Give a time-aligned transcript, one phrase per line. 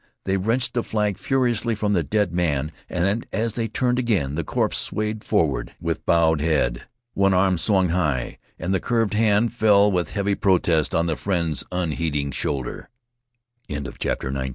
[0.25, 4.43] They wrenched the flag furiously from the dead man, and, as they turned again, the
[4.43, 6.87] corpse swayed forward with bowed head.
[7.13, 11.63] One arm swung high, and the curved hand fell with heavy protest on the friend's
[11.71, 12.89] unheeding shoulder.
[13.69, 14.49] CHAPTER XX.